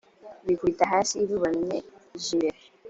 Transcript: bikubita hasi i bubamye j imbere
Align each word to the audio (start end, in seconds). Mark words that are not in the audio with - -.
bikubita 0.45 0.83
hasi 0.93 1.13
i 1.23 1.27
bubamye 1.29 1.77
j 2.23 2.25
imbere 2.33 2.59